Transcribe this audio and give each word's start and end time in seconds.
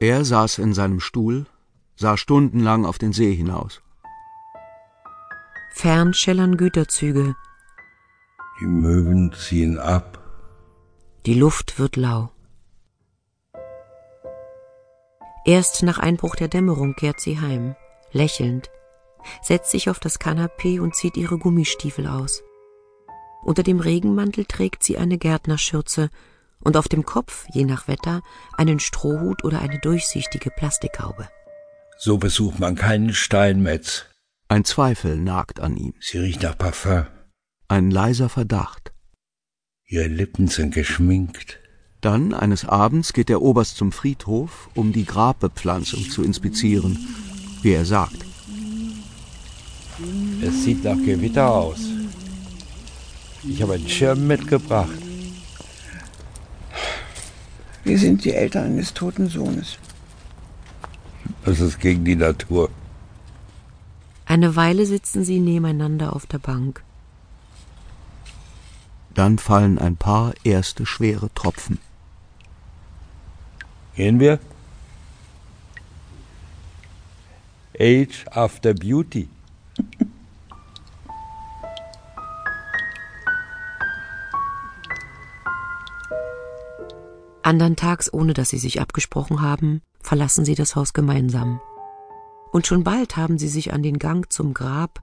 Er 0.00 0.24
saß 0.24 0.58
in 0.58 0.72
seinem 0.72 0.98
Stuhl, 0.98 1.44
sah 1.94 2.16
stundenlang 2.16 2.86
auf 2.86 2.96
den 2.96 3.12
See 3.12 3.34
hinaus. 3.34 3.82
Fern 5.72 6.14
schellern 6.14 6.56
Güterzüge. 6.56 7.36
Die 8.58 8.66
Möwen 8.66 9.32
ziehen 9.34 9.78
ab. 9.78 10.18
Die 11.26 11.34
Luft 11.34 11.78
wird 11.78 11.96
lau. 11.96 12.30
Erst 15.44 15.82
nach 15.82 15.98
Einbruch 15.98 16.34
der 16.34 16.48
Dämmerung 16.48 16.94
kehrt 16.94 17.20
sie 17.20 17.38
heim, 17.38 17.76
lächelnd, 18.10 18.70
setzt 19.42 19.70
sich 19.70 19.90
auf 19.90 20.00
das 20.00 20.18
Kanapee 20.18 20.80
und 20.80 20.94
zieht 20.94 21.18
ihre 21.18 21.38
Gummistiefel 21.38 22.06
aus. 22.06 22.42
Unter 23.42 23.62
dem 23.62 23.80
Regenmantel 23.80 24.46
trägt 24.46 24.82
sie 24.82 24.96
eine 24.96 25.18
Gärtnerschürze 25.18 26.08
und 26.62 26.76
auf 26.76 26.88
dem 26.88 27.04
Kopf, 27.04 27.46
je 27.52 27.64
nach 27.64 27.88
Wetter, 27.88 28.22
einen 28.56 28.80
Strohhut 28.80 29.44
oder 29.44 29.60
eine 29.60 29.78
durchsichtige 29.78 30.50
Plastikhaube. 30.50 31.28
So 31.98 32.18
besucht 32.18 32.58
man 32.58 32.76
keinen 32.76 33.12
Steinmetz. 33.12 34.06
Ein 34.48 34.64
Zweifel 34.64 35.16
nagt 35.16 35.60
an 35.60 35.76
ihm. 35.76 35.94
Sie 36.00 36.18
riecht 36.18 36.42
nach 36.42 36.56
Parfum. 36.56 37.06
Ein 37.68 37.90
leiser 37.90 38.28
Verdacht. 38.28 38.92
Ihre 39.86 40.08
Lippen 40.08 40.48
sind 40.48 40.74
geschminkt. 40.74 41.60
Dann, 42.00 42.32
eines 42.32 42.64
Abends, 42.64 43.12
geht 43.12 43.28
der 43.28 43.42
Oberst 43.42 43.76
zum 43.76 43.92
Friedhof, 43.92 44.70
um 44.74 44.92
die 44.92 45.04
Grabbepflanzung 45.04 46.08
zu 46.08 46.22
inspizieren, 46.22 46.98
wie 47.62 47.72
er 47.72 47.84
sagt. 47.84 48.24
Es 50.40 50.64
sieht 50.64 50.84
nach 50.84 50.96
Gewitter 50.96 51.50
aus. 51.50 51.80
Ich 53.44 53.60
habe 53.60 53.74
einen 53.74 53.88
Schirm 53.88 54.26
mitgebracht. 54.26 54.99
Wir 57.84 57.98
sind 57.98 58.24
die 58.24 58.32
Eltern 58.32 58.66
eines 58.66 58.94
toten 58.94 59.28
Sohnes. 59.28 59.78
Das 61.44 61.60
ist 61.60 61.80
gegen 61.80 62.04
die 62.04 62.16
Natur. 62.16 62.70
Eine 64.26 64.54
Weile 64.54 64.86
sitzen 64.86 65.24
sie 65.24 65.40
nebeneinander 65.40 66.14
auf 66.14 66.26
der 66.26 66.38
Bank. 66.38 66.82
Dann 69.14 69.38
fallen 69.38 69.78
ein 69.78 69.96
paar 69.96 70.34
erste 70.44 70.86
schwere 70.86 71.32
Tropfen. 71.34 71.78
Gehen 73.96 74.20
wir? 74.20 74.38
Age 77.78 78.26
after 78.30 78.74
Beauty. 78.74 79.28
Andern 87.50 87.74
Tags, 87.74 88.12
ohne 88.12 88.32
dass 88.32 88.50
sie 88.50 88.58
sich 88.58 88.80
abgesprochen 88.80 89.42
haben, 89.42 89.82
verlassen 90.00 90.44
sie 90.44 90.54
das 90.54 90.76
Haus 90.76 90.92
gemeinsam. 90.92 91.60
Und 92.52 92.68
schon 92.68 92.84
bald 92.84 93.16
haben 93.16 93.38
sie 93.38 93.48
sich 93.48 93.72
an 93.72 93.82
den 93.82 93.98
Gang 93.98 94.32
zum 94.32 94.54
Grab 94.54 95.00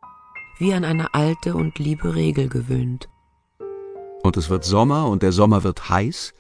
wie 0.58 0.74
an 0.74 0.86
eine 0.86 1.14
alte 1.14 1.56
und 1.56 1.78
liebe 1.78 2.16
Regel 2.16 2.48
gewöhnt. 2.48 3.10
Und 4.24 4.38
es 4.38 4.50
wird 4.50 4.64
Sommer 4.64 5.10
und 5.10 5.24
der 5.24 5.34
Sommer 5.34 5.66
wird 5.66 5.90
heiß, 5.90 6.34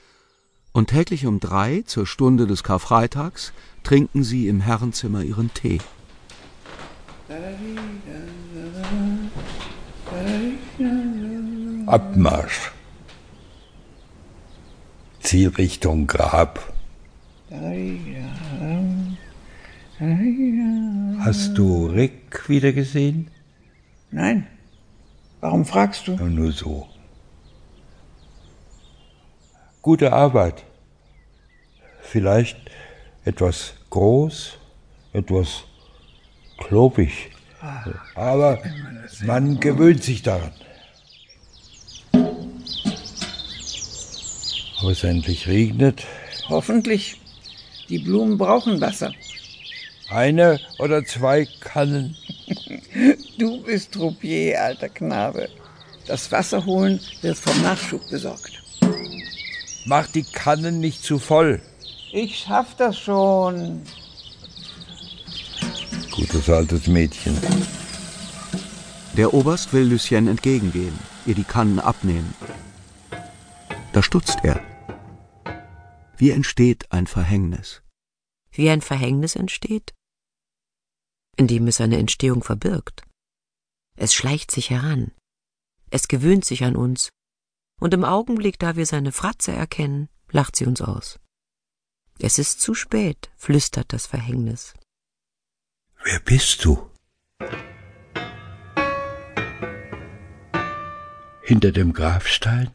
und 0.71 0.91
täglich 0.91 1.25
um 1.25 1.41
drei 1.41 1.83
zur 1.85 2.07
Stunde 2.07 2.47
des 2.47 2.63
Karfreitags 2.63 3.51
trinken 3.83 4.23
sie 4.23 4.47
im 4.47 4.61
Herrenzimmer 4.61 5.23
ihren 5.23 5.53
Tee. 5.53 5.79
Abmarsch. 11.85 12.76
Zielrichtung 15.27 16.07
Grab. 16.07 16.73
Hast 21.19 21.57
du 21.57 21.87
Rick 21.87 22.47
wieder 22.47 22.71
gesehen? 22.71 23.29
Nein. 24.09 24.47
Warum 25.41 25.65
fragst 25.65 26.07
du? 26.07 26.15
Nur 26.15 26.53
so. 26.53 26.87
Gute 29.81 30.13
Arbeit. 30.13 30.63
Vielleicht 31.99 32.57
etwas 33.25 33.73
groß, 33.89 34.57
etwas 35.11 35.65
klobig. 36.57 37.31
Aber 38.15 38.59
man 39.25 39.59
gewöhnt 39.59 40.03
sich 40.03 40.21
daran. 40.21 40.53
Ob 44.87 44.93
es 44.93 45.03
endlich 45.03 45.49
regnet? 45.49 46.05
Hoffentlich. 46.47 47.19
Die 47.89 47.99
Blumen 47.99 48.37
brauchen 48.37 48.79
Wasser. 48.79 49.11
Eine 50.07 50.61
oder 50.79 51.03
zwei 51.03 51.45
Kannen? 51.59 52.15
Du 53.37 53.61
bist 53.63 53.91
Troupier, 53.91 54.63
alter 54.63 54.87
Knabe. 54.87 55.49
Das 56.07 56.31
Wasser 56.31 56.65
holen 56.65 57.01
wird 57.21 57.37
vom 57.37 57.61
Nachschub 57.63 58.09
besorgt. 58.09 58.63
Mach 59.85 60.07
die 60.07 60.23
Kannen 60.23 60.79
nicht 60.79 61.03
zu 61.03 61.19
voll. 61.19 61.61
Ich 62.13 62.39
schaff 62.39 62.67
das 62.77 62.97
schon. 62.97 63.81
Gutes 66.11 66.49
altes 66.49 66.87
Mädchen. 66.87 67.37
Der 69.17 69.33
Oberst 69.33 69.73
will 69.73 69.83
Lucien 69.83 70.29
entgegengehen, 70.29 70.97
ihr 71.25 71.35
die 71.35 71.43
Kannen 71.43 71.79
abnehmen. 71.79 72.33
Da 73.91 74.01
stutzt 74.01 74.37
er. 74.43 74.61
Wie 76.17 76.31
entsteht 76.31 76.91
ein 76.91 77.05
Verhängnis? 77.05 77.83
Wie 78.49 78.71
ein 78.71 78.81
Verhängnis 78.81 79.35
entsteht? 79.35 79.93
Indem 81.35 81.67
es 81.67 81.77
seine 81.77 81.99
Entstehung 81.99 82.43
verbirgt. 82.43 83.03
Es 83.95 84.15
schleicht 84.15 84.49
sich 84.49 84.71
heran. 84.71 85.11
Es 85.91 86.07
gewöhnt 86.07 86.43
sich 86.43 86.63
an 86.63 86.75
uns. 86.75 87.09
Und 87.79 87.93
im 87.93 88.03
Augenblick, 88.03 88.57
da 88.57 88.75
wir 88.75 88.87
seine 88.87 89.11
Fratze 89.11 89.51
erkennen, 89.51 90.09
lacht 90.31 90.55
sie 90.55 90.65
uns 90.65 90.81
aus. 90.81 91.19
Es 92.17 92.39
ist 92.39 92.61
zu 92.61 92.73
spät, 92.73 93.29
flüstert 93.37 93.93
das 93.93 94.07
Verhängnis. 94.07 94.73
Wer 96.03 96.19
bist 96.21 96.65
du? 96.65 96.89
Hinter 101.43 101.71
dem 101.71 101.93
Grabstein 101.93 102.73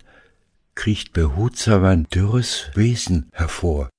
kriecht 0.74 1.12
behutsam 1.12 1.84
ein 1.84 2.04
dürres 2.04 2.70
Wesen 2.74 3.30
hervor. 3.32 3.90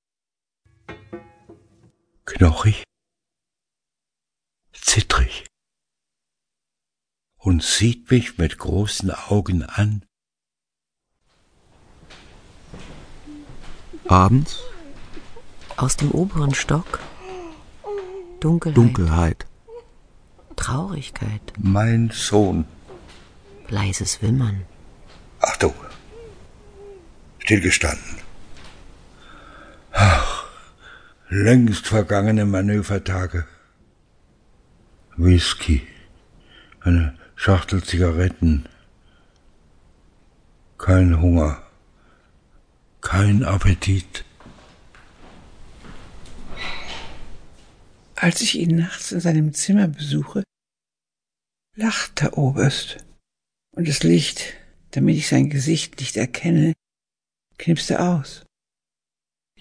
Knochig, 2.26 2.84
zittrig 4.74 5.46
und 7.38 7.62
sieht 7.62 8.10
mich 8.10 8.38
mit 8.38 8.58
großen 8.58 9.12
Augen 9.12 9.64
an. 9.64 10.06
Abends 14.08 14.60
Aus 15.78 15.98
dem 15.98 16.12
oberen 16.12 16.54
Stock 16.54 17.00
Dunkelheit, 18.40 18.78
Dunkelheit. 18.78 19.46
Traurigkeit, 20.56 21.42
Mein 21.58 22.10
Sohn. 22.14 22.66
leises 23.70 24.22
Wimmern. 24.22 24.66
Achtung. 25.40 25.74
Stillgestanden. 27.44 28.16
Ach, 29.92 30.46
längst 31.28 31.88
vergangene 31.88 32.46
Manövertage. 32.46 33.46
Whisky. 35.18 35.86
Eine 36.80 37.18
Schachtel 37.36 37.84
Zigaretten. 37.84 38.70
Kein 40.78 41.20
Hunger. 41.20 41.62
Kein 43.02 43.44
Appetit. 43.44 44.24
Als 48.16 48.40
ich 48.40 48.58
ihn 48.58 48.78
nachts 48.78 49.12
in 49.12 49.20
seinem 49.20 49.54
Zimmer 49.54 49.90
besuche, 49.90 50.44
lacht 51.76 52.22
der 52.22 52.38
Oberst. 52.38 53.04
Und 53.76 53.90
das 53.90 54.02
Licht, 54.04 54.54
damit 54.92 55.18
ich 55.18 55.28
sein 55.28 55.50
Gesicht 55.50 56.00
nicht 56.00 56.16
erkenne, 56.16 56.72
knipst 57.58 57.90
er 57.92 58.16
aus. 58.16 58.46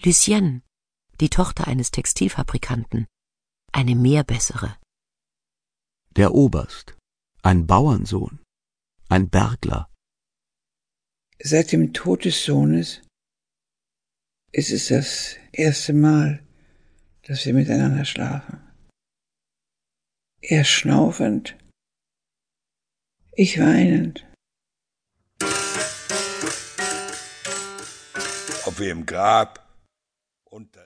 Lucienne, 0.03 0.61
die 1.21 1.29
Tochter 1.29 1.67
eines 1.67 1.91
Textilfabrikanten, 1.91 3.07
eine 3.71 3.95
mehr 3.95 4.23
bessere. 4.23 4.77
Der 6.15 6.33
Oberst. 6.33 6.95
Ein 7.41 7.67
Bauernsohn. 7.67 8.39
Ein 9.09 9.29
Bergler. 9.29 9.89
Seit 11.39 11.71
dem 11.71 11.93
Tod 11.93 12.25
des 12.25 12.45
Sohnes 12.45 13.01
ist 14.51 14.71
es 14.71 14.87
das 14.87 15.35
erste 15.51 15.93
Mal, 15.93 16.45
dass 17.23 17.45
wir 17.45 17.53
miteinander 17.53 18.05
schlafen. 18.05 18.61
Er 20.41 20.63
schnaufend, 20.63 21.57
ich 23.31 23.59
weinend. 23.59 24.25
Wir 28.75 28.91
im 28.91 29.05
Grab 29.05 29.59
unter 30.45 30.81